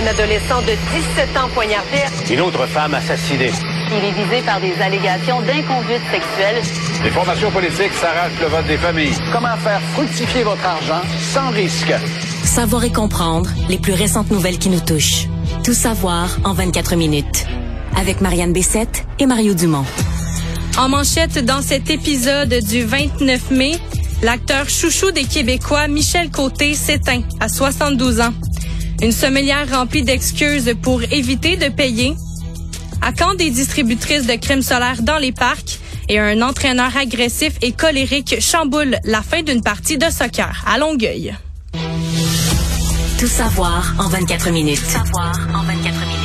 [0.00, 1.98] Un adolescent de 17 ans poignardé.
[2.30, 3.50] Une autre femme assassinée.
[3.90, 6.62] Il est visé par des allégations d'inconduite sexuelle.
[7.04, 9.12] Les formations politiques s'arrachent le vote des familles.
[9.30, 11.02] Comment faire fructifier votre argent
[11.34, 11.92] sans risque?
[12.44, 15.26] Savoir et comprendre les plus récentes nouvelles qui nous touchent.
[15.64, 17.44] Tout savoir en 24 minutes.
[17.94, 19.84] Avec Marianne Bessette et Mario Dumont.
[20.78, 23.72] En manchette dans cet épisode du 29 mai,
[24.22, 28.32] l'acteur chouchou des Québécois Michel Côté s'éteint à 72 ans.
[29.02, 32.14] Une sommelière remplie d'excuses pour éviter de payer.
[33.00, 35.78] À quand des distributrices de crème solaire dans les parcs?
[36.10, 41.34] Et un entraîneur agressif et colérique chamboule la fin d'une partie de soccer à Longueuil.
[43.18, 44.80] Tout savoir en 24 minutes.
[44.80, 46.20] Tout savoir en 24 minutes.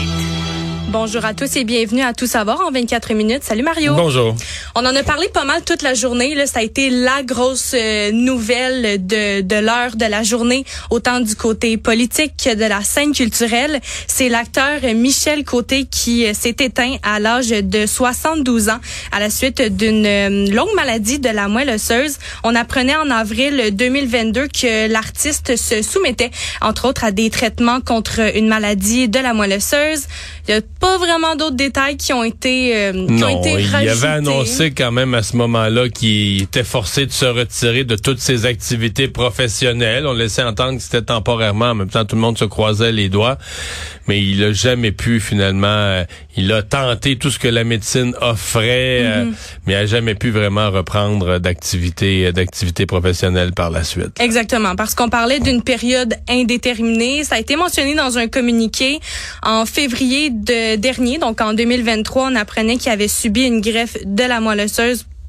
[0.89, 3.43] Bonjour à tous et bienvenue à Tout savoir en 24 minutes.
[3.43, 3.95] Salut Mario.
[3.95, 4.35] Bonjour.
[4.77, 6.35] On en a parlé pas mal toute la journée.
[6.35, 11.21] Là, ça a été la grosse euh, nouvelle de, de l'heure de la journée, autant
[11.21, 13.79] du côté politique que de la scène culturelle.
[14.07, 18.79] C'est l'acteur Michel Côté qui euh, s'est éteint à l'âge de 72 ans
[19.13, 22.17] à la suite d'une euh, longue maladie de la moelle osseuse.
[22.43, 28.19] On apprenait en avril 2022 que l'artiste se soumettait, entre autres, à des traitements contre
[28.35, 30.03] une maladie de la moelle osseuse.
[30.49, 33.51] Il y a pas vraiment d'autres détails qui ont été euh, qui non, ont été
[33.61, 33.89] il rajoutés.
[33.91, 38.19] avait annoncé quand même à ce moment-là qu'il était forcé de se retirer de toutes
[38.19, 40.07] ses activités professionnelles.
[40.07, 41.71] On laissait entendre que c'était temporairement.
[41.71, 43.37] En même temps, tout le monde se croisait les doigts.
[44.07, 45.67] Mais il a jamais pu finalement.
[45.67, 46.03] euh,
[46.37, 49.25] il a tenté tout ce que la médecine offrait, euh,
[49.65, 54.19] mais il a jamais pu vraiment reprendre d'activité d'activité professionnelle par la suite.
[54.19, 57.23] Exactement, parce qu'on parlait d'une période indéterminée.
[57.23, 58.99] Ça a été mentionné dans un communiqué
[59.43, 64.23] en février de dernier, donc en 2023, on apprenait qu'il avait subi une greffe de
[64.23, 64.54] la moelle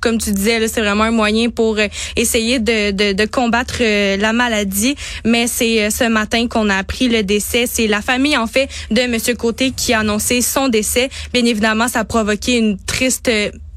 [0.06, 4.94] comme tu disais, c'est vraiment un moyen pour euh, essayer de combattre euh, la maladie.
[5.24, 7.66] Mais c'est euh, ce matin qu'on a appris le décès.
[7.66, 11.10] C'est la famille, en fait, de Monsieur Côté qui a annoncé son décès.
[11.32, 13.30] Bien évidemment, ça a provoqué une triste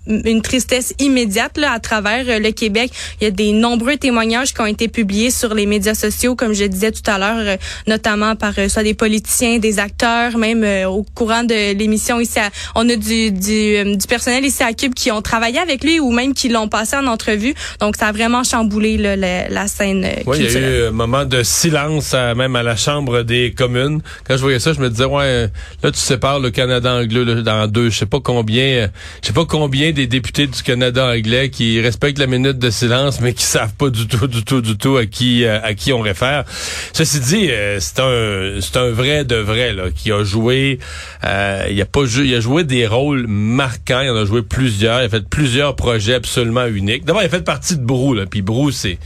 [0.09, 2.91] une tristesse immédiate là, à travers euh, le Québec.
[3.21, 6.53] Il y a des nombreux témoignages qui ont été publiés sur les médias sociaux, comme
[6.53, 10.65] je disais tout à l'heure, euh, notamment par euh, soit des politiciens, des acteurs, même
[10.87, 12.39] au courant de l'émission ici.
[12.39, 15.99] À, on a du, du, du personnel ici à Cube qui ont travaillé avec lui
[15.99, 17.53] ou même qui l'ont passé en entrevue.
[17.79, 20.79] Donc, ça a vraiment chamboulé là, la, la scène euh, Oui, il y a culturelle.
[20.81, 24.01] eu un moment de silence à- même à la Chambre des communes.
[24.27, 25.49] Quand je voyais ça, je me disais ouais,
[25.83, 28.89] là tu sépares le Canada anglais là, dans deux, je sais pas combien
[29.21, 33.19] je sais pas combien des députés du Canada anglais qui respectent la minute de silence
[33.21, 35.93] mais qui savent pas du tout du tout du tout à qui euh, à qui
[35.93, 36.45] on réfère.
[36.93, 40.79] Ceci dit, euh, c'est un c'est un vrai de vrai là qui a joué
[41.25, 44.41] euh, il a pas jou- il a joué des rôles marquants, il en a joué
[44.41, 47.05] plusieurs, il a fait plusieurs projets absolument uniques.
[47.05, 48.97] D'abord, il a fait partie de Brou là, puis Brou c'est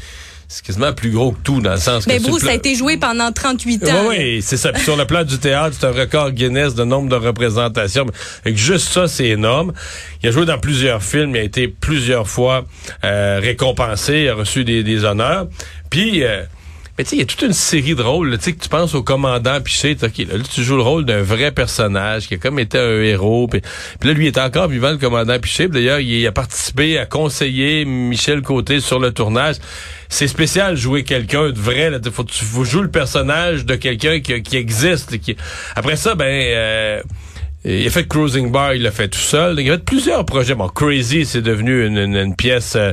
[0.54, 2.54] c'est quasiment plus gros que tout dans le sens Mais que sur Bruce le a
[2.54, 4.06] été joué pendant 38 ans.
[4.08, 4.72] oui, oui, c'est ça.
[4.72, 8.06] Puis sur le plan du théâtre, c'est un record Guinness de nombre de représentations.
[8.46, 9.74] Que juste ça, c'est énorme.
[10.22, 12.66] Il a joué dans plusieurs films, il a été plusieurs fois
[13.04, 15.48] euh, récompensé, il a reçu des, des honneurs.
[15.90, 16.44] Puis, euh,
[16.98, 18.38] mais tu sais, il y a toute une série de rôles.
[18.38, 21.06] Tu sais, que tu penses au commandant Piché, OK, là, là, tu joues le rôle
[21.06, 23.48] d'un vrai personnage qui a comme été un héros.
[23.48, 23.62] Puis,
[24.04, 25.68] là, lui, il est encore vivant, le commandant Piché.
[25.68, 29.56] D'ailleurs, il a participé à conseiller Michel Côté sur le tournage.
[30.14, 31.90] C'est spécial jouer quelqu'un de vrai.
[31.90, 31.98] Là.
[32.12, 35.18] Faut, tu faut jouer le personnage de quelqu'un qui, qui existe.
[35.20, 35.36] Qui...
[35.76, 36.26] Après ça, ben...
[36.26, 37.02] euh,
[37.66, 39.60] il a fait Cruising Bar, il l'a fait tout seul.
[39.60, 40.54] Il a fait plusieurs projets.
[40.56, 42.92] Bon, Crazy, c'est devenu une, une- une pièce, euh,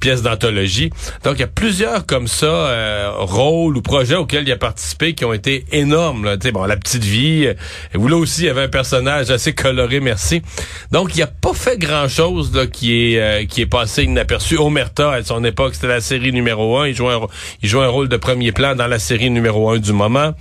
[0.00, 0.90] pièce d'anthologie.
[1.24, 5.14] Donc, il y a plusieurs comme ça euh, rôles ou projets auxquels il a participé
[5.14, 6.24] qui ont été énormes.
[6.24, 6.36] Là.
[6.52, 7.54] Bon, La Petite Vie, euh,
[7.98, 10.40] où là aussi, il y avait un personnage assez coloré, merci.
[10.92, 14.56] Donc, il a pas fait grand-chose là, qui est euh, qui est passé inaperçu.
[14.56, 16.88] Omerta, à son époque, c'était la série numéro un.
[16.88, 17.20] Il jouait un,
[17.62, 20.32] il jouait un rôle de premier plan dans la série numéro un du moment.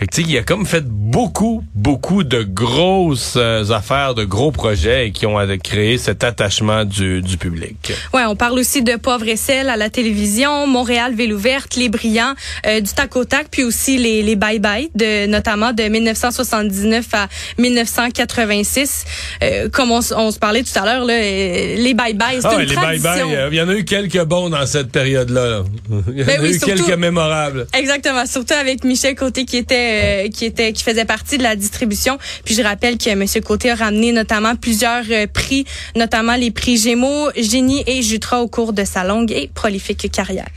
[0.00, 5.10] Tu sais, il a comme fait beaucoup, beaucoup de grosses euh, affaires, de gros projets
[5.12, 7.92] qui ont créé cet attachement du, du public.
[8.14, 11.88] Ouais, on parle aussi de Pauvre et sel à la télévision, Montréal Ville ouverte, Les
[11.88, 12.34] Brillants,
[12.66, 17.06] euh, du tac au tac, puis aussi les les Bye Bye, de notamment de 1979
[17.14, 17.26] à
[17.58, 19.04] 1986.
[19.42, 22.54] Euh, comme on, on se parlait tout à l'heure, euh, les Bye Bye, c'est Ah,
[22.62, 23.10] une les tradition.
[23.10, 25.46] bye-bye, euh, il y en a eu quelques bons dans cette période-là.
[25.48, 25.62] là.
[26.12, 27.66] Il y en Ben a oui, eu surtout- quelques mémorables.
[27.76, 31.56] Exactement, surtout avec Michel Côté qui était euh, qui était qui faisait partie de la
[31.56, 32.18] distribution.
[32.44, 35.64] Puis je rappelle que Monsieur Côté a ramené notamment plusieurs euh, prix,
[35.96, 40.48] notamment les prix Gémeaux, Génie et Jutra au cours de sa longue et prolifique carrière.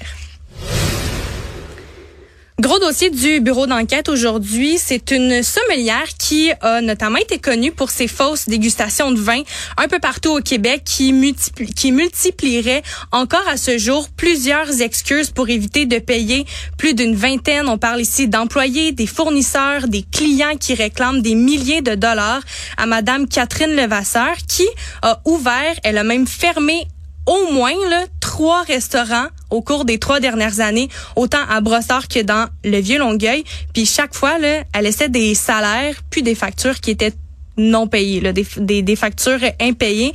[2.61, 7.89] Gros dossier du bureau d'enquête aujourd'hui, c'est une sommelière qui a notamment été connue pour
[7.89, 9.41] ses fausses dégustations de vin
[9.77, 15.31] un peu partout au Québec qui, multipli qui multiplierait encore à ce jour plusieurs excuses
[15.31, 16.45] pour éviter de payer
[16.77, 17.67] plus d'une vingtaine.
[17.67, 22.43] On parle ici d'employés, des fournisseurs, des clients qui réclament des milliers de dollars
[22.77, 24.67] à Madame Catherine Levasseur qui
[25.01, 26.85] a ouvert, elle a même fermé
[27.25, 32.21] au moins là, trois restaurants au cours des trois dernières années, autant à Brossard que
[32.21, 33.43] dans le Vieux Longueuil.
[33.73, 37.13] Puis chaque fois, là, elle laissait des salaires puis des factures qui étaient
[37.57, 40.13] non payées, là, des, des, des factures impayées.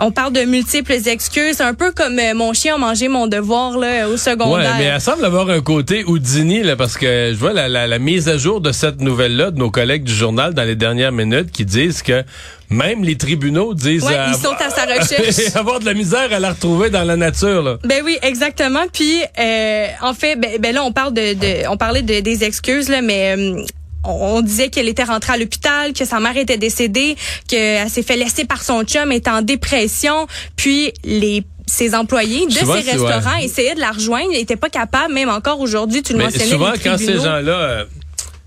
[0.00, 3.78] On parle de multiples excuses, un peu comme euh, mon chien a mangé mon devoir
[3.78, 4.72] là, au secondaire.
[4.72, 7.86] Ouais, mais elle semble avoir un côté Houdini là, parce que je vois la, la,
[7.86, 11.12] la mise à jour de cette nouvelle-là de nos collègues du journal dans les dernières
[11.12, 12.24] minutes qui disent que
[12.70, 15.54] même les tribunaux disent ouais, ils sont à sa recherche.
[15.56, 17.62] avoir de la misère à la retrouver dans la nature.
[17.62, 17.76] Là.
[17.84, 18.84] Ben oui, exactement.
[18.92, 22.42] Puis euh, en fait, ben, ben, là on parle de, de on parlait de, des
[22.42, 23.62] excuses là, mais euh,
[24.04, 27.16] on disait qu'elle était rentrée à l'hôpital, que sa mère était décédée,
[27.48, 32.52] qu'elle s'est fait laisser par son chum, était en dépression, puis les ses employés de
[32.52, 36.18] ces restaurants essayaient de la rejoindre, ils n'étaient pas capables, même encore aujourd'hui, tu le
[36.18, 36.44] Mais mentionnais.
[36.44, 37.86] souvent, ces gens-là...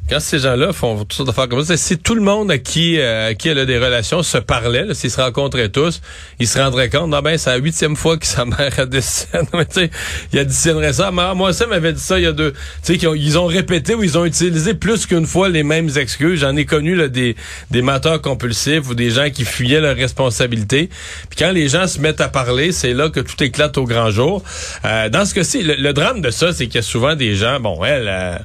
[0.09, 2.97] quand ces gens-là font toutes sortes d'affaires comme ça, si tout le monde à qui,
[2.99, 6.01] euh, à qui elle a des relations se parlait, s'ils se rencontraient tous,
[6.39, 9.39] ils se rendraient compte, non ben, c'est la huitième fois que sa mère a décédé.
[9.53, 9.89] Mais tu sais,
[10.31, 11.11] il additionnerait ça.
[11.11, 12.51] Ma- Moi, ça m'avait dit ça il y a deux.
[12.53, 15.63] Tu sais, qu'ils ont- ils ont répété ou ils ont utilisé plus qu'une fois les
[15.63, 16.39] mêmes excuses.
[16.39, 17.35] J'en ai connu là, des,
[17.71, 20.89] des menteurs compulsifs ou des gens qui fuyaient leurs responsabilités.
[21.29, 24.09] Puis quand les gens se mettent à parler, c'est là que tout éclate au grand
[24.11, 24.43] jour.
[24.85, 27.35] Euh, dans ce cas-ci, le, le drame de ça, c'est qu'il y a souvent des
[27.35, 28.07] gens, bon, elle...
[28.07, 28.37] euh,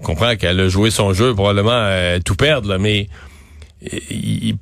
[0.00, 3.08] on comprend qu'elle a joué son jeu probablement euh, tout perdre, là, mais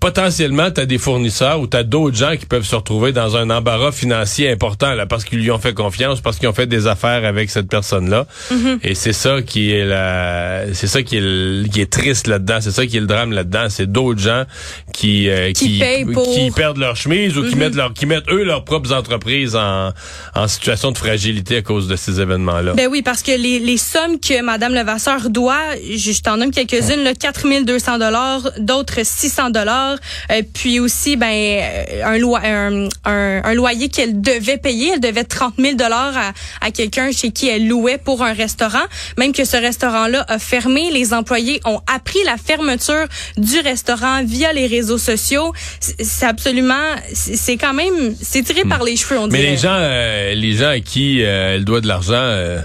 [0.00, 3.36] potentiellement, tu as des fournisseurs ou tu as d'autres gens qui peuvent se retrouver dans
[3.36, 6.66] un embarras financier important là, parce qu'ils lui ont fait confiance, parce qu'ils ont fait
[6.66, 8.26] des affaires avec cette personne-là.
[8.52, 8.78] Mm-hmm.
[8.84, 12.58] Et c'est ça qui est la, c'est ça qui est, le- qui est triste là-dedans.
[12.60, 13.66] C'est ça qui est le drame là-dedans.
[13.68, 14.44] C'est d'autres gens
[14.92, 15.82] qui euh, Qui
[16.12, 19.56] pour- qui perdent leur chemise ou qui mettent leur qui mettent eux leurs propres entreprises
[19.56, 19.92] en,
[20.34, 22.74] en situation de fragilité à cause de ces événements-là.
[22.74, 27.02] Ben oui, parce que les, les sommes que Madame Levasseur doit, je t'en nomme quelques-unes,
[27.04, 29.96] là, 4200 dollars, d'autres 600 dollars,
[30.30, 35.00] euh, puis aussi ben euh, un, loi, un, un, un loyer qu'elle devait payer, elle
[35.00, 38.84] devait 30 000 dollars à, à quelqu'un chez qui elle louait pour un restaurant,
[39.16, 43.06] même que ce restaurant-là a fermé, les employés ont appris la fermeture
[43.36, 45.52] du restaurant via les réseaux sociaux.
[45.80, 46.74] C'est absolument,
[47.12, 49.32] c'est quand même, c'est tiré par les cheveux, on Hmm.
[49.32, 49.50] Mais dirait.
[49.52, 52.60] les gens, euh, les gens à qui euh, elle doit de l'argent, euh,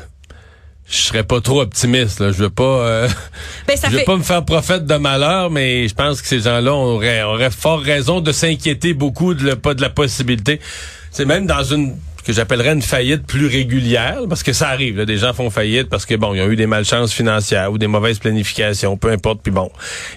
[0.95, 2.19] je serais pas trop optimiste.
[2.19, 2.31] Là.
[2.31, 3.07] Je veux pas, euh,
[3.67, 6.27] Ben, ça je veux fait- pas me faire prophète de malheur, mais je pense que
[6.27, 10.59] ces gens-là auraient, auraient fort raison de s'inquiéter beaucoup de, le- pas de la possibilité.
[11.11, 11.95] C'est même dans une
[12.25, 14.95] que j'appellerais une faillite plus régulière, parce que ça arrive.
[14.97, 17.77] Là, des gens font faillite parce que bon, ils ont eu des malchances financières ou
[17.77, 19.41] des mauvaises planifications, peu importe.
[19.43, 19.69] Puis bon,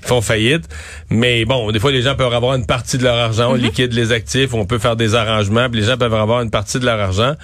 [0.02, 0.62] ils font faillite.
[1.10, 3.92] Mais bon, des fois, les gens peuvent avoir une partie de leur argent, on liquide
[3.92, 6.84] les actifs, on peut faire des arrangements, puis les gens peuvent avoir une partie de
[6.86, 7.34] leur argent.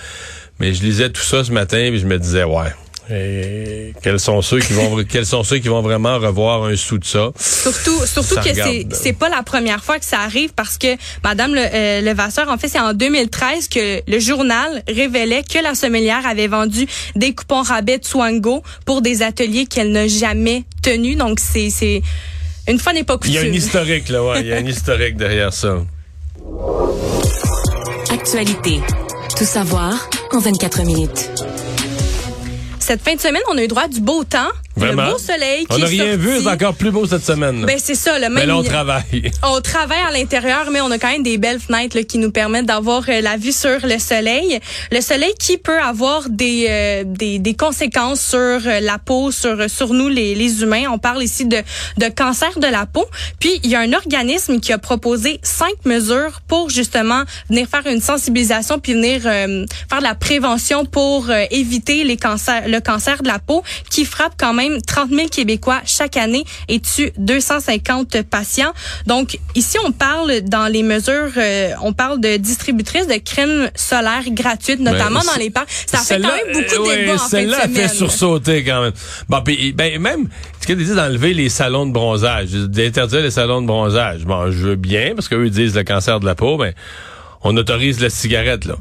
[0.61, 2.73] Mais je lisais tout ça ce matin, puis je me disais, ouais.
[3.11, 6.99] Et quels sont ceux qui vont quels sont ceux qui vont vraiment revoir un sou
[6.99, 7.31] de ça?
[7.39, 10.97] Surtout, surtout Ça que c'est c'est pas la première fois que ça arrive parce que
[11.25, 15.75] Madame Le, euh, Levasseur, en fait, c'est en 2013 que le journal révélait que la
[15.75, 21.17] sommelière avait vendu des coupons rabais de Swango pour des ateliers qu'elle n'a jamais tenus.
[21.17, 22.03] Donc c'est c'est
[22.69, 23.53] une fois n'est pas Il y a coutume.
[23.53, 25.79] un historique là, ouais, il y a un historique derrière ça.
[28.11, 28.81] Actualité.
[29.37, 31.31] Tout savoir en 24 minutes.
[32.83, 35.05] Cette fin de semaine, on a eu droit du beau temps, Vraiment?
[35.07, 35.67] le beau soleil.
[35.71, 37.65] On qui n'a est rien vu, c'est encore plus beau cette semaine.
[37.67, 38.49] Ben c'est ça, le Mais même.
[38.49, 39.31] là, on travaille.
[39.43, 42.31] On travaille à l'intérieur, mais on a quand même des belles fenêtres là, qui nous
[42.31, 44.61] permettent d'avoir euh, la vue sur le soleil.
[44.91, 49.69] Le soleil qui peut avoir des euh, des, des conséquences sur euh, la peau, sur
[49.71, 50.85] sur nous les, les humains.
[50.91, 51.59] On parle ici de
[51.99, 53.05] de cancer de la peau.
[53.41, 57.87] Puis il y a un organisme qui a proposé cinq mesures pour justement venir faire
[57.87, 62.81] une sensibilisation puis venir euh, faire de la prévention pour euh, éviter les cancers, le
[62.81, 67.13] cancer de la peau qui frappe quand même 30 000 Québécois chaque année et tue
[67.19, 68.73] 250 patients.
[69.07, 74.23] Donc ici on parle dans les mesures, euh, on parle de distributrices de crème solaire
[74.29, 75.69] gratuite, notamment Ben, dans les parcs.
[75.87, 77.75] Ça fait quand même beaucoup de euh, ouais, débats en fin de semaine.
[77.75, 78.93] fait sursauter quand même.
[79.29, 80.29] Bon, puis, ben, même,
[80.61, 84.25] ce qu'ils disent d'enlever les salons de bronzage, d'interdire les salons de bronzage.
[84.25, 86.73] Bon, je veux bien, parce qu'eux disent le cancer de la peau, ben,
[87.43, 88.77] on autorise la cigarette, là.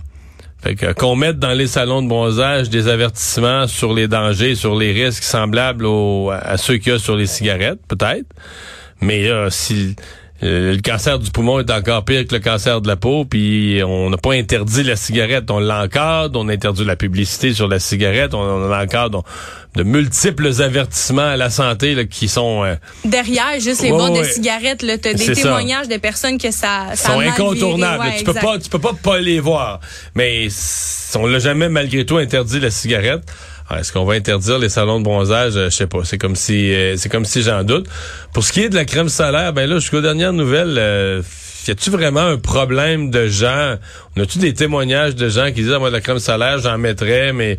[0.61, 4.77] Fait que qu'on mette dans les salons de bronzage des avertissements sur les dangers, sur
[4.77, 5.87] les risques semblables
[6.31, 8.27] à ceux qu'il y a sur les cigarettes, peut-être.
[9.01, 9.95] Mais là, si
[10.43, 13.81] euh, le cancer du poumon est encore pire que le cancer de la peau, puis
[13.85, 17.79] on n'a pas interdit la cigarette, on l'encadre, on a interdit la publicité sur la
[17.79, 19.23] cigarette, on, on l'encadre,
[19.75, 24.23] de multiples avertissements à la santé là, qui sont euh, derrière juste les Ouais, de
[24.23, 25.41] cigarettes là, t'as des ça.
[25.43, 28.03] témoignages de personnes que ça, ça sont incontournables.
[28.03, 29.79] Ouais, tu peux pas, tu peux pas pas les voir.
[30.15, 30.47] Mais
[31.15, 33.23] on l'a jamais malgré tout interdit la cigarette.
[33.79, 35.53] Est-ce qu'on va interdire les salons de bronzage?
[35.55, 35.99] Euh, Je sais pas.
[36.03, 37.87] C'est comme si, euh, c'est comme si j'en doute.
[38.33, 41.21] Pour ce qui est de la crème solaire, ben là, jusqu'aux dernières nouvelles, euh,
[41.67, 43.75] y a-tu vraiment un problème de gens?
[44.15, 46.77] On a-tu des témoignages de gens qui disent ah, moi de la crème solaire, j'en
[46.77, 47.57] mettrais, mais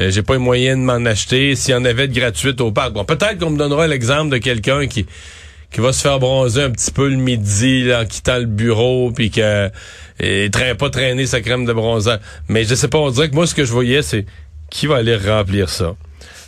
[0.00, 1.54] euh, j'ai pas les moyens de m'en acheter.
[1.54, 4.38] S'il y en avait de gratuite au parc, bon, peut-être qu'on me donnera l'exemple de
[4.38, 5.06] quelqu'un qui
[5.70, 9.10] qui va se faire bronzer un petit peu le midi là, en quittant le bureau
[9.10, 9.68] puis que
[10.20, 12.20] et traîne pas traîner sa crème de bronzage.
[12.48, 14.24] Mais je sais pas, on dirait que moi ce que je voyais c'est
[14.74, 15.94] qui va aller remplir ça?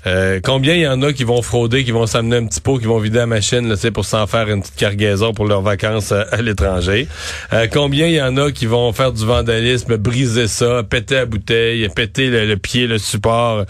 [0.07, 2.79] Euh, combien il y en a qui vont frauder, qui vont s'amener un petit pot,
[2.79, 6.13] qui vont vider la machine là, pour s'en faire une petite cargaison pour leurs vacances
[6.13, 7.09] à, à l'étranger?
[7.53, 11.27] Euh, combien il y en a qui vont faire du vandalisme, briser ça, péter la
[11.27, 13.65] bouteille, péter le, pied, le support?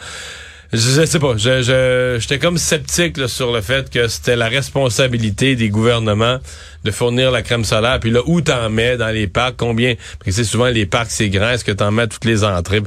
[0.73, 1.37] Je, je sais pas.
[1.37, 6.39] Je, je, j'étais comme sceptique là, sur le fait que c'était la responsabilité des gouvernements
[6.87, 7.99] de fournir la crème solaire.
[8.01, 9.95] Puis là, où t'en mets dans les parcs, combien?
[10.19, 11.51] Parce que c'est souvent les parcs, c'est grand.
[11.51, 12.81] Est-ce que t'en mets à toutes les entrées?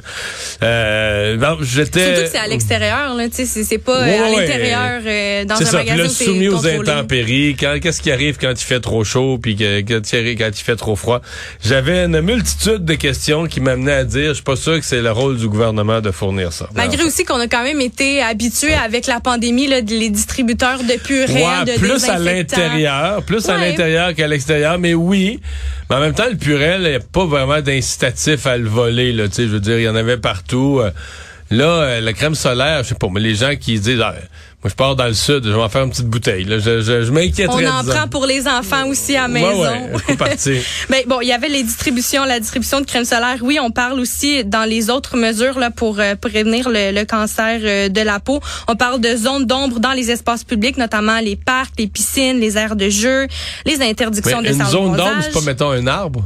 [0.62, 2.04] Euh, j'étais.
[2.06, 5.44] Surtout que c'est à l'extérieur, là, tu sais, c'est- pas euh, Ouais, à l'intérieur euh,
[5.44, 6.78] dans un ça, magasin soumis aux contrôlé.
[6.90, 7.56] intempéries.
[7.58, 10.76] Quand, qu'est-ce qui arrive quand il fait trop chaud, puis que, que- quand il fait
[10.76, 11.20] trop froid?
[11.64, 15.00] J'avais une multitude de questions qui m'amenaient à dire, je suis pas sûr que c'est
[15.00, 16.68] le rôle du gouvernement de fournir ça.
[16.74, 20.98] Malgré aussi qu'on a quand même été habitué avec la pandémie, là, les distributeurs de
[21.00, 23.70] purée, Ouais, de plus à l'intérieur, plus à Ouais.
[24.16, 25.40] Qu'à l'extérieur, mais oui.
[25.88, 29.12] Mais en même temps, le purel, il n'y a pas vraiment d'incitatif à le voler,
[29.12, 30.80] là, je veux dire, il y en avait partout.
[30.80, 30.90] Euh,
[31.50, 34.14] Là, euh, la crème solaire, je sais pas, mais les gens qui disent, ah,
[34.62, 36.82] moi, je pars dans le sud, je vais en faire une petite bouteille, là, je,
[36.82, 39.62] je, je On en prend pour les enfants aussi à la maison.
[39.62, 40.16] ouais.
[40.90, 43.38] Ben, bon, il y avait les distributions, la distribution de crème solaire.
[43.40, 47.58] Oui, on parle aussi dans les autres mesures là pour euh, prévenir le, le cancer
[47.62, 48.40] euh, de la peau.
[48.68, 52.58] On parle de zones d'ombre dans les espaces publics, notamment les parcs, les piscines, les
[52.58, 53.28] aires de jeu,
[53.64, 56.22] les Mais interdictions de une zone d'ombre, c'est pas, mettons, un arbre?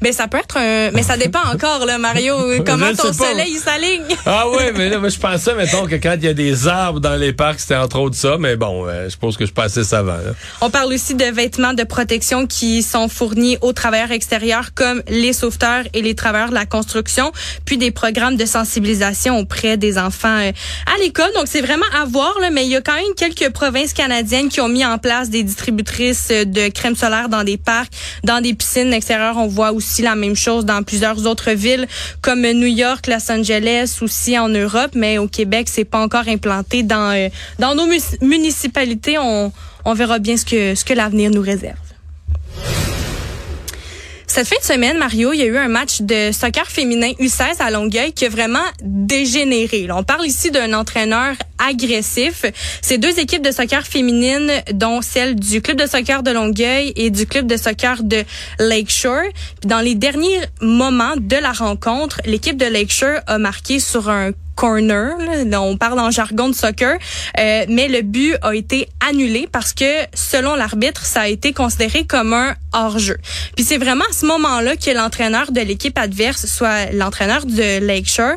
[0.00, 2.34] Ben ça peut être un, mais ça dépend encore là, Mario.
[2.64, 3.12] Comment ton pas.
[3.12, 4.16] soleil il s'aligne?
[4.26, 7.00] Ah ouais, mais là, moi, je pensais, mettons, que quand il y a des arbres
[7.00, 9.54] dans les parcs, c'était entre autres ça, mais bon, euh, je pense que je suis
[9.54, 10.32] pas assez savant, là.
[10.60, 15.32] On parle aussi de vêtements de protection qui sont fournis aux travailleurs extérieurs comme les
[15.32, 17.32] sauveteurs et les travailleurs de la construction,
[17.64, 20.52] puis des programmes de sensibilisation auprès des enfants euh,
[20.86, 21.30] à l'école.
[21.34, 24.48] Donc c'est vraiment à voir, là, mais il y a quand même quelques provinces canadiennes
[24.48, 27.92] qui ont mis en place des distributrices euh, de crème solaire dans des parcs,
[28.24, 29.36] dans des piscines extérieures.
[29.36, 31.86] On voit aussi la même chose dans plusieurs autres villes
[32.20, 36.82] comme New York, Los Angeles, aussi en Europe, mais au Québec, c'est pas encore implanté
[36.82, 37.86] dans euh, dans nos
[38.20, 39.16] municipalités.
[39.18, 39.52] On
[39.84, 41.87] on verra bien ce que ce que l'avenir nous réserve.
[44.38, 47.56] Cette fin de semaine, Mario, il y a eu un match de soccer féminin U16
[47.58, 49.88] à Longueuil qui a vraiment dégénéré.
[49.90, 52.44] On parle ici d'un entraîneur agressif.
[52.80, 57.10] C'est deux équipes de soccer féminine, dont celle du club de soccer de Longueuil et
[57.10, 58.22] du club de soccer de
[58.60, 59.24] Lakeshore.
[59.64, 65.16] Dans les derniers moments de la rencontre, l'équipe de Lakeshore a marqué sur un corner,
[65.46, 66.98] là, on parle en jargon de soccer,
[67.38, 69.84] euh, mais le but a été annulé parce que
[70.14, 73.18] selon l'arbitre, ça a été considéré comme un hors-jeu.
[73.54, 78.34] Puis c'est vraiment à ce moment-là que l'entraîneur de l'équipe adverse, soit l'entraîneur de Lakeshore,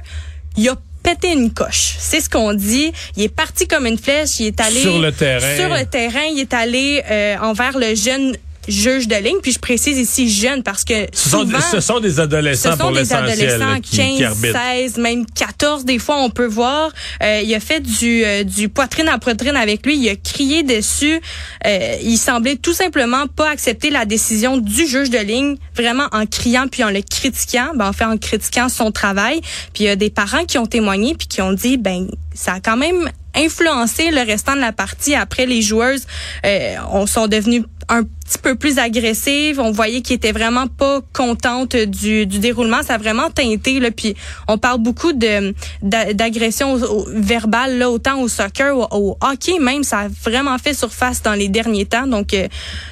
[0.58, 1.96] il a pété une coche.
[1.98, 2.92] C'est ce qu'on dit.
[3.18, 4.40] Il est parti comme une flèche.
[4.40, 5.56] Il est allé Sur le terrain.
[5.56, 8.38] Sur le terrain, il est allé euh, envers le jeune
[8.68, 9.38] juge de ligne.
[9.42, 12.78] Puis je précise ici jeune parce que Ce sont, souvent, ce sont des adolescents ce
[12.78, 14.60] sont pour des adolescents, qui, 15, qui arbitrent.
[14.76, 16.92] 16, même 14 des fois on peut voir.
[17.24, 20.64] Euh, il a fait du, euh, du poitrine à poitrine avec lui, il a crié
[20.64, 21.20] dessus.
[21.66, 26.26] Euh, il semblait tout simplement pas accepter la décision du juge de ligne, vraiment en
[26.26, 29.42] criant puis en le critiquant, ben en fait en critiquant son travail.
[29.74, 32.54] Puis il y a des parents qui ont témoigné puis qui ont dit ben ça
[32.54, 35.16] a quand même influencé le restant de la partie.
[35.16, 36.06] Après, les joueuses
[36.46, 39.60] euh, on sont devenues un petit peu plus agressives.
[39.60, 42.82] On voyait qu'ils étaient vraiment pas contentes du, du déroulement.
[42.84, 43.80] Ça a vraiment teinté.
[43.80, 43.92] Là.
[43.92, 44.16] Puis
[44.48, 46.80] on parle beaucoup de d'a- d'agression
[47.14, 49.84] verbale, là, autant au soccer, au, au hockey même.
[49.84, 52.08] Ça a vraiment fait surface dans les derniers temps.
[52.08, 52.48] Donc euh,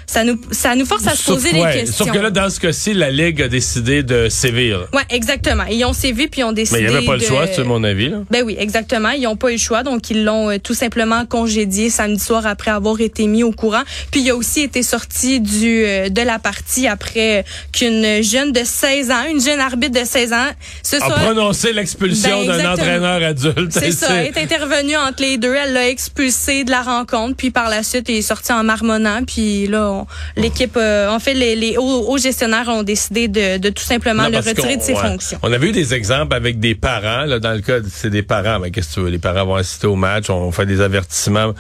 [0.05, 2.05] ça nous ça nous force à se Sauf- poser ouais, des questions.
[2.05, 4.87] Sauf que là, dans ce cas-ci, la Ligue a décidé de sévir.
[4.93, 5.63] Ouais, exactement.
[5.71, 6.79] Ils ont sévi puis ils ont décidé.
[6.81, 8.09] Mais il n'y avait pas le choix, c'est mon avis.
[8.09, 8.17] Là.
[8.29, 9.09] Ben oui, exactement.
[9.11, 12.45] Ils n'ont pas eu le choix, donc ils l'ont euh, tout simplement congédié samedi soir
[12.45, 13.83] après avoir été mis au courant.
[14.11, 18.51] Puis il a aussi été sorti sorti du euh, de la partie après qu'une jeune
[18.51, 20.49] de 16 ans, une jeune arbitre de 16 ans,
[20.83, 23.71] se a prononcé l'expulsion ben, d'un entraîneur adulte.
[23.71, 27.69] C'est ça, est intervenue entre les deux, elle l'a expulsé de la rencontre, puis par
[27.69, 30.05] la suite, il est sorti en marmonnant, puis là,
[30.35, 34.37] l'équipe, euh, en fait, les, les hauts, gestionnaires ont décidé de, de tout simplement le
[34.37, 35.39] retirer de ses fonctions.
[35.43, 38.59] On a vu des exemples avec des parents, là, dans le cas, c'est des parents,
[38.59, 41.53] mais qu'est-ce que tu veux, les parents vont assister au match, on fait des avertissements.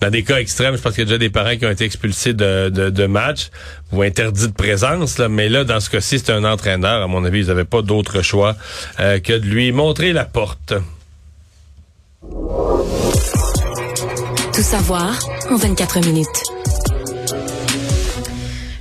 [0.00, 1.84] Dans des cas extrêmes, je pense qu'il y a déjà des parents qui ont été
[1.84, 3.50] expulsés de, de, match
[3.92, 7.40] ou interdits de présence, mais là, dans ce cas-ci, c'est un entraîneur, à mon avis,
[7.40, 8.56] ils n'avaient pas d'autre choix
[9.00, 10.74] euh, que de lui montrer la porte.
[14.54, 15.18] Tout savoir
[15.50, 16.53] en 24 minutes.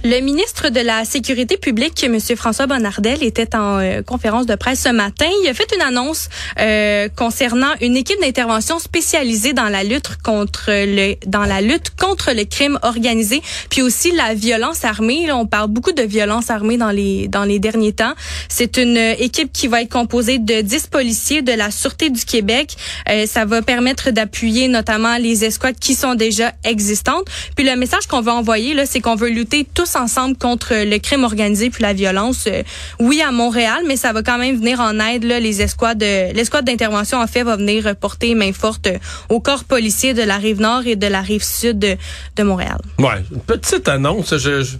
[0.05, 2.19] Le ministre de la Sécurité publique, M.
[2.35, 5.27] François Bonnardel, était en euh, conférence de presse ce matin.
[5.41, 6.27] Il a fait une annonce
[6.59, 12.33] euh, concernant une équipe d'intervention spécialisée dans la lutte contre le dans la lutte contre
[12.33, 15.31] le crime organisé, puis aussi la violence armée.
[15.31, 18.13] On parle beaucoup de violence armée dans les dans les derniers temps.
[18.49, 22.75] C'est une équipe qui va être composée de 10 policiers de la Sûreté du Québec.
[23.09, 27.25] Euh, ça va permettre d'appuyer notamment les escouades qui sont déjà existantes.
[27.55, 30.97] Puis le message qu'on veut envoyer là, c'est qu'on veut lutter tous ensemble contre le
[30.99, 32.45] crime organisé puis la violence.
[32.47, 32.63] Euh,
[32.99, 35.23] oui, à Montréal, mais ça va quand même venir en aide.
[35.23, 38.89] Là, les escouades, l'escouade d'intervention en fait va venir porter main forte
[39.29, 42.79] au corps policier de la rive nord et de la rive sud de, Montréal.
[42.99, 44.35] Ouais, une petite annonce.
[44.37, 44.75] Je, je,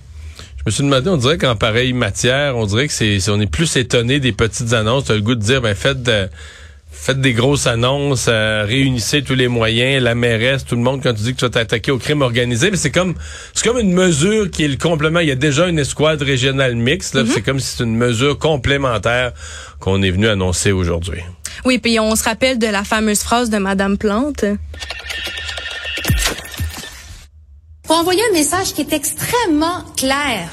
[0.66, 3.76] me suis demandé, on dirait qu'en pareille matière, on dirait que c'est, on est plus
[3.76, 5.06] étonné des petites annonces.
[5.06, 6.28] T'as le goût de dire, ben faites de
[6.94, 11.14] faites des grosses annonces, euh, réunissez tous les moyens, la mairesse, tout le monde quand
[11.14, 13.16] tu dis que tu vas t'attaquer au crime organisé, mais c'est comme
[13.54, 15.20] c'est comme une mesure qui est le complément.
[15.20, 17.32] Il y a déjà une escouade régionale mixte, là, mm-hmm.
[17.34, 19.34] c'est comme si c'est une mesure complémentaire
[19.80, 21.22] qu'on est venu annoncer aujourd'hui.
[21.66, 24.46] Oui, puis on se rappelle de la fameuse phrase de Madame Plante.
[27.84, 30.50] Pour envoyer un message qui est extrêmement clair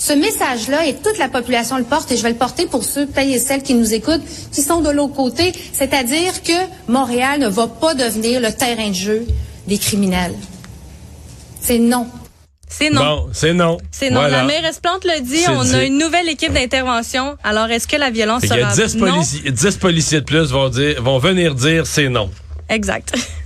[0.00, 3.06] ce message-là, et toute la population le porte, et je vais le porter pour ceux,
[3.18, 6.54] et celles qui nous écoutent, qui sont de l'autre côté, c'est-à-dire que
[6.88, 9.26] Montréal ne va pas devenir le terrain de jeu
[9.68, 10.34] des criminels.
[11.60, 12.06] C'est non.
[12.66, 13.00] C'est non.
[13.02, 13.76] Bon, c'est non.
[13.90, 14.22] C'est non.
[14.22, 17.36] La mairesse Plante le dit, on a une nouvelle équipe d'intervention.
[17.44, 18.56] Alors, est-ce que la violence sera...
[18.56, 22.08] Il y a 10, policiers, 10 policiers de plus vont, dire, vont venir dire c'est
[22.08, 22.30] non.
[22.70, 23.14] Exact.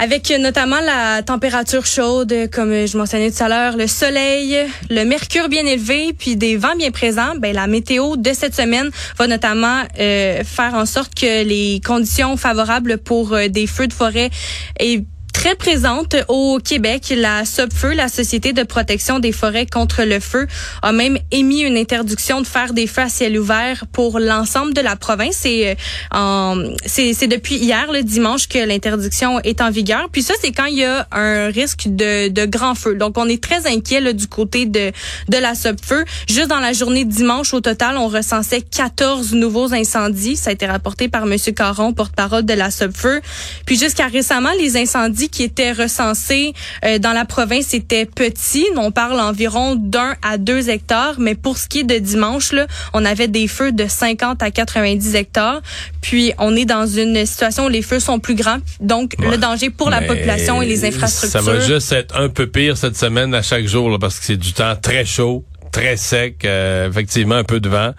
[0.00, 4.56] Avec notamment la température chaude, comme je mentionnais tout à l'heure, le soleil,
[4.90, 8.90] le mercure bien élevé, puis des vents bien présents, ben la météo de cette semaine
[9.18, 13.92] va notamment euh, faire en sorte que les conditions favorables pour euh, des feux de
[13.92, 14.30] forêt
[14.78, 15.02] et
[15.38, 17.14] très présente au Québec.
[17.16, 20.48] La SOPFEU, la Société de protection des forêts contre le feu,
[20.82, 24.80] a même émis une interdiction de faire des feux à ciel ouvert pour l'ensemble de
[24.80, 25.46] la province.
[25.46, 25.76] Et
[26.12, 30.08] euh, c'est depuis hier, le dimanche, que l'interdiction est en vigueur.
[30.10, 32.96] Puis ça, c'est quand il y a un risque de, de grand feu.
[32.96, 34.90] Donc, on est très inquiet là, du côté de,
[35.28, 36.04] de la SOPFEU.
[36.28, 40.34] Juste dans la journée de dimanche, au total, on recensait 14 nouveaux incendies.
[40.34, 41.36] Ça a été rapporté par M.
[41.54, 43.20] Caron, porte-parole de la SOPFEU.
[43.66, 46.52] Puis jusqu'à récemment, les incendies qui étaient recensés
[46.84, 48.66] euh, dans la province étaient petits.
[48.76, 52.66] On parle environ d'un à deux hectares, mais pour ce qui est de dimanche, là,
[52.92, 55.60] on avait des feux de 50 à 90 hectares.
[56.00, 59.70] Puis on est dans une situation où les feux sont plus grands, donc le danger
[59.70, 61.40] pour la population et les infrastructures.
[61.40, 64.24] Ça va juste être un peu pire cette semaine à chaque jour là, parce que
[64.24, 67.92] c'est du temps très chaud très sec, euh, effectivement un peu de vent,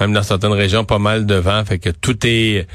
[0.00, 2.66] même dans certaines régions pas mal de vent, fait que tout est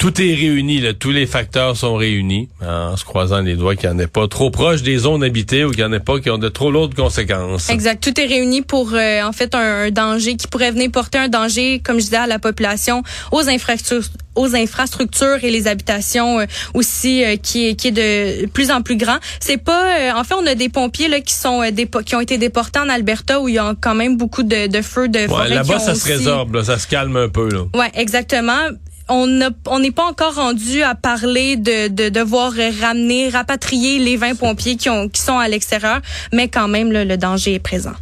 [0.00, 3.90] tout est réuni, là, tous les facteurs sont réunis, en se croisant les doigts qu'il
[3.90, 6.18] n'y en ait pas trop proche des zones habitées ou qu'il n'y en ait pas
[6.20, 7.68] qui ont de trop lourdes conséquences.
[7.68, 11.28] Exact, tout est réuni pour euh, en fait un, danger qui pourrait venir porter un
[11.28, 16.46] danger, comme je disais, à la population, aux infrastructures aux infrastructures et les habitations euh,
[16.72, 19.18] aussi euh, qui est qui est de plus en plus grand.
[19.40, 21.62] C'est pas en fait on a des pompiers là qui sont
[22.06, 24.82] qui ont été déportés en Alberta où il y a quand même beaucoup de, de
[24.82, 27.64] feux de ouais, Là-bas ça se résorbe, ça se calme un peu là.
[27.74, 28.70] Ouais, exactement
[29.10, 34.76] on n'est pas encore rendu à parler de, de devoir ramener, rapatrier les 20 pompiers
[34.76, 34.88] qui
[35.20, 36.00] sont à l'extérieur,
[36.32, 37.94] mais quand même, le danger est présent.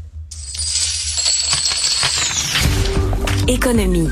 [3.49, 4.11] Économie.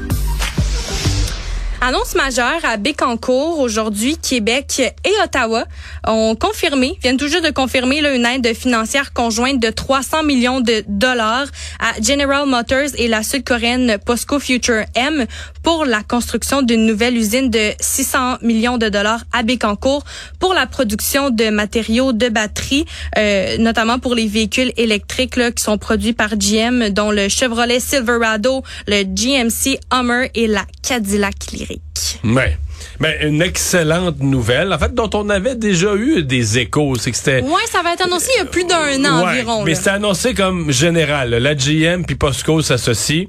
[1.83, 5.65] Annonce majeure à Bécancour aujourd'hui, Québec et Ottawa
[6.07, 10.61] ont confirmé, viennent tout juste de confirmer là, une aide financière conjointe de 300 millions
[10.61, 11.47] de dollars
[11.79, 15.27] à General Motors et la sud-coréenne POSCO Future M
[15.63, 20.03] pour la construction d'une nouvelle usine de 600 millions de dollars à Bécancour
[20.41, 22.87] pour la production de matériaux de batterie,
[23.19, 27.81] euh, notamment pour les véhicules électriques là, qui sont produits par GM, dont le Chevrolet
[27.81, 31.35] Silverado, le GMC Hummer et la Cadillac
[31.71, 32.21] Électrique.
[32.25, 32.59] Ouais.
[33.01, 36.97] Ben, une excellente nouvelle, en fait, dont on avait déjà eu des échos.
[36.97, 37.43] C'est que c'était.
[37.43, 39.65] Ouais, ça va être annoncé il y a plus d'un an Ouais, environ.
[39.65, 41.31] Mais c'était annoncé comme général.
[41.31, 41.41] là.
[41.41, 43.27] La GM puis Postco s'associent,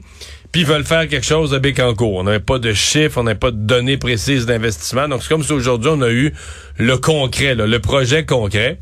[0.51, 2.15] puis ils veulent faire quelque chose de Bécancourt.
[2.15, 5.07] On n'avait pas de chiffres, on n'avait pas de données précises d'investissement.
[5.07, 6.33] Donc, c'est comme si aujourd'hui, on a eu
[6.77, 8.79] le concret, là, le projet concret.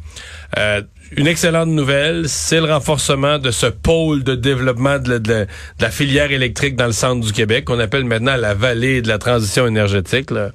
[0.57, 5.47] Euh, une excellente nouvelle, c'est le renforcement de ce pôle de développement de
[5.79, 9.17] la, filière électrique dans le centre du Québec, qu'on appelle maintenant la vallée de la
[9.17, 10.31] transition énergétique.
[10.31, 10.51] là.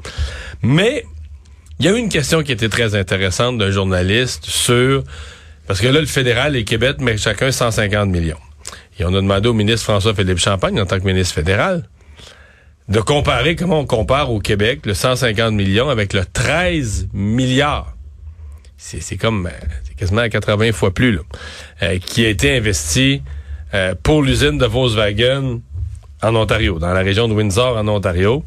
[0.63, 1.05] Mais
[1.79, 5.05] il y a eu une question qui était très intéressante d'un journaliste sur
[5.71, 8.41] parce que là, le fédéral et Québec met chacun 150 millions.
[8.99, 11.89] Et on a demandé au ministre François-Philippe Champagne, en tant que ministre fédéral,
[12.89, 17.95] de comparer comment on compare au Québec le 150 millions avec le 13 milliards.
[18.77, 19.51] C'est comme euh,
[20.01, 21.21] quasiment à 80 fois plus là,
[21.83, 23.23] euh, qui a été investi
[23.75, 25.61] euh, pour l'usine de Volkswagen
[26.23, 28.43] en Ontario, dans la région de Windsor en Ontario.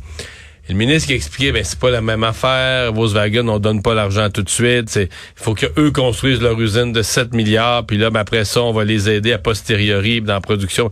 [0.70, 2.92] Le ministre qui expliquait, ben c'est pas la même affaire.
[2.94, 4.90] Volkswagen, on donne pas l'argent tout de suite.
[4.90, 7.86] C'est, il faut que eux construisent leur usine de 7 milliards.
[7.86, 10.90] Puis là, ben, après ça, on va les aider à posteriori dans la production.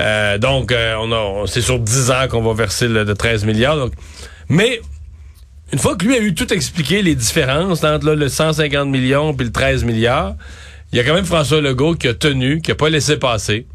[0.00, 3.44] Euh, donc, euh, on a, c'est sur 10 ans qu'on va verser le de 13
[3.44, 3.76] milliards.
[3.76, 3.92] Donc,
[4.48, 4.80] mais
[5.72, 9.46] une fois que lui a eu tout expliqué les différences entre le 150 millions puis
[9.46, 10.34] le 13 milliards,
[10.92, 13.66] il y a quand même François Legault qui a tenu, qui a pas laissé passer,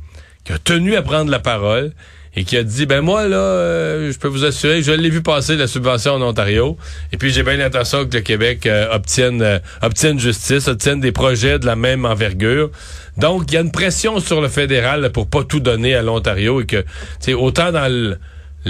[0.46, 1.92] qui a tenu à prendre la parole
[2.36, 5.24] et qui a dit ben moi là euh, je peux vous assurer je l'ai vu
[5.24, 6.78] passer la subvention en Ontario.
[7.12, 11.12] Et puis j'ai bien l'intention que le Québec euh, obtienne euh, obtienne justice obtienne des
[11.12, 12.70] projets de la même envergure.
[13.18, 16.04] Donc il y a une pression sur le fédéral là, pour pas tout donner à
[16.04, 16.86] l'Ontario et que
[17.20, 18.20] sais autant dans le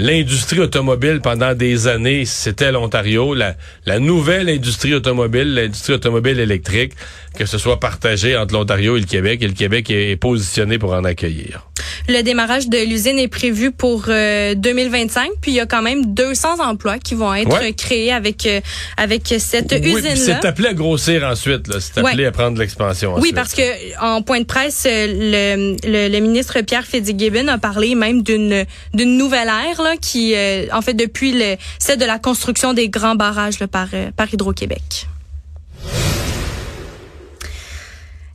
[0.00, 3.34] L'industrie automobile pendant des années, c'était l'Ontario.
[3.34, 6.92] La, la nouvelle industrie automobile, l'industrie automobile électrique,
[7.36, 10.78] que ce soit partagé entre l'Ontario et le Québec, et le Québec est, est positionné
[10.78, 11.64] pour en accueillir.
[12.08, 16.14] Le démarrage de l'usine est prévu pour euh, 2025, puis il y a quand même
[16.14, 17.72] 200 emplois qui vont être Ouais.
[17.72, 18.60] créés avec euh,
[18.96, 20.16] avec cette Oui, usine-là.
[20.16, 21.66] c'est appelé à grossir ensuite.
[21.80, 22.26] C'est appelé Ouais.
[22.26, 23.62] à prendre l'expansion Oui, parce que
[24.02, 28.64] en point de presse, euh, le, le, le ministre Pierre Fitzgibbon a parlé même d'une
[28.94, 32.88] d'une nouvelle ère là, qui, euh, en fait, depuis le, celle de la construction des
[32.88, 35.06] grands barrages par euh, par Hydro-Québec.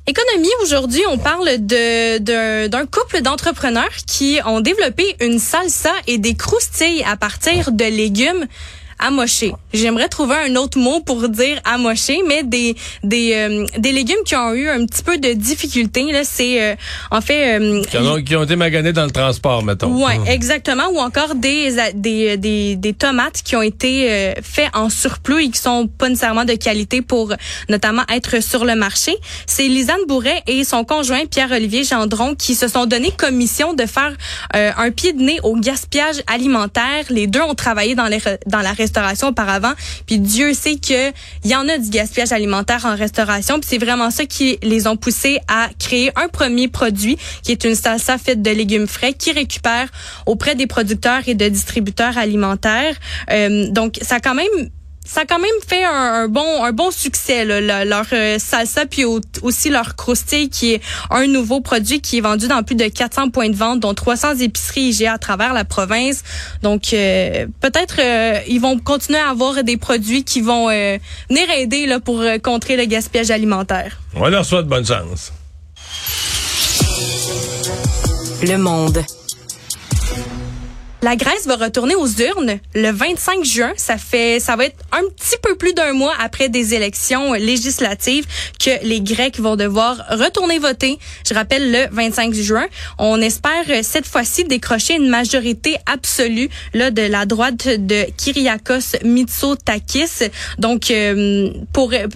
[0.06, 7.06] Économie, aujourd'hui, on parle d'un couple d'entrepreneurs qui ont développé une salsa et des croustilles
[7.08, 8.46] à partir de légumes
[9.06, 9.54] amochés.
[9.74, 14.36] J'aimerais trouver un autre mot pour dire amochés, mais des des euh, des légumes qui
[14.36, 16.76] ont eu un petit peu de difficulté là, c'est euh,
[17.12, 19.92] en fait euh, Qui, ont, qui ont été maganés dans le transport, mettons.
[20.04, 20.88] Ouais, exactement.
[20.94, 25.50] Ou encore des des des, des tomates qui ont été euh, faits en surplus et
[25.50, 27.34] qui sont pas nécessairement de qualité pour
[27.70, 29.16] notamment être sur le marché.
[29.46, 34.13] C'est Lisanne Bourret et son conjoint Pierre-Olivier Gendron qui se sont donné commission de faire
[34.56, 37.04] euh, un pied de nez au gaspillage alimentaire.
[37.10, 38.92] Les deux ont travaillé dans les dans la restauration
[39.23, 39.73] auparavant,
[40.06, 41.10] puis Dieu sait que
[41.43, 44.88] il y en a du gaspillage alimentaire en restauration, puis c'est vraiment ça qui les
[44.88, 49.13] ont poussés à créer un premier produit qui est une salsa faite de légumes frais
[49.13, 49.89] qui récupère
[50.25, 52.95] auprès des producteurs et de distributeurs alimentaires.
[53.32, 54.69] Euh, donc ça a quand même
[55.06, 55.92] ça a quand même fait un,
[56.24, 60.50] un bon un bon succès là, le- leur euh, salsa puis au- aussi leur croustille
[60.50, 63.82] qui est un nouveau produit qui est vendu dans plus de 400 points de vente
[63.82, 66.24] dont 300 épiceries IGA à travers la province.
[66.62, 70.98] Donc euh, peut-être euh, ils vont continuer à avoir des produits qui vont euh,
[71.30, 74.00] venir aider là pour euh, contrer le gaspillage alimentaire.
[74.16, 75.32] On leur souhaite bonne chance.
[78.42, 79.04] Le monde.
[81.04, 83.74] La Grèce va retourner aux urnes le 25 juin.
[83.76, 88.26] Ça fait, ça va être un petit peu plus d'un mois après des élections législatives
[88.58, 90.98] que les Grecs vont devoir retourner voter.
[91.28, 92.66] Je rappelle le 25 juin.
[93.00, 99.04] On espère euh, cette fois-ci décrocher une majorité absolue là de la droite de Kyriakos
[99.04, 100.30] Mitsotakis.
[100.58, 101.50] Donc, euh,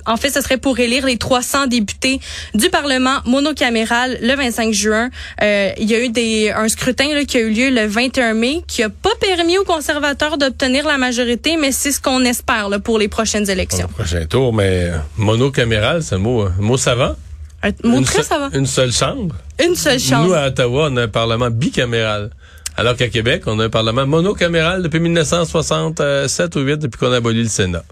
[0.05, 2.21] en fait, ce serait pour élire les 300 députés
[2.53, 5.09] du Parlement monocaméral le 25 juin.
[5.41, 8.63] Euh, il y a eu des, un scrutin qui a eu lieu le 21 mai
[8.85, 12.99] a pas permis aux conservateurs d'obtenir la majorité, mais c'est ce qu'on espère là, pour
[12.99, 13.87] les prochaines Pour élections.
[13.89, 17.15] le prochain tour, mais euh, monocaméral, c'est un mot, un mot savant.
[17.63, 18.49] Un mot une, très va.
[18.53, 19.35] une seule chambre.
[19.63, 20.27] Une seule chambre.
[20.27, 22.29] Nous, à Ottawa, on a un parlement bicaméral.
[22.75, 27.17] Alors qu'à Québec, on a un parlement monocaméral depuis 1967 ou 8, depuis qu'on a
[27.17, 27.83] aboli le Sénat.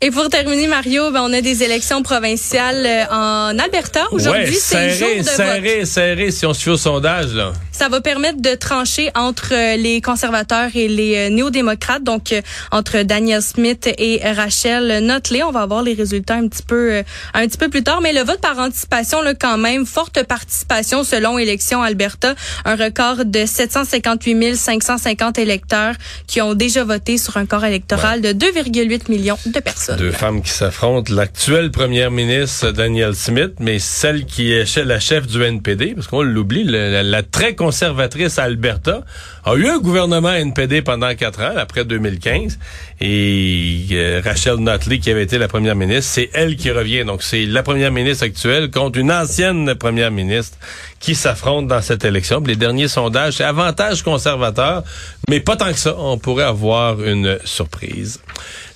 [0.00, 4.06] Et pour terminer, Mario, ben, on a des élections provinciales euh, en Alberta.
[4.12, 5.86] Aujourd'hui, ouais, c'est serré, jour de serré, vote.
[5.86, 7.52] serré, si on se fie au sondage, là.
[7.72, 12.32] Ça va permettre de trancher entre euh, les conservateurs et les euh, néo-démocrates, donc
[12.70, 15.42] entre Daniel Smith et Rachel Notley.
[15.42, 17.02] On va avoir les résultats un petit peu
[17.34, 21.02] un petit peu plus tard, mais le vote par anticipation, là, quand même, forte participation
[21.02, 25.94] selon Élections Alberta, un record de 758 550 électeurs
[26.28, 29.87] qui ont déjà voté sur un corps électoral de 2,8 millions de personnes.
[29.96, 31.12] Deux femmes qui s'affrontent.
[31.14, 36.22] L'actuelle première ministre, Danielle Smith, mais celle qui est la chef du NPD, parce qu'on
[36.22, 39.02] l'oublie, la, très conservatrice Alberta,
[39.44, 42.58] a eu un gouvernement NPD pendant quatre ans, après 2015.
[43.00, 47.04] Et euh, Rachel Notley, qui avait été la première ministre, c'est elle qui revient.
[47.04, 50.58] Donc, c'est la première ministre actuelle contre une ancienne première ministre
[51.00, 52.42] qui s'affrontent dans cette élection.
[52.44, 54.82] Les derniers sondages, c'est avantage conservateur,
[55.30, 55.94] mais pas tant que ça.
[55.96, 58.20] On pourrait avoir une surprise.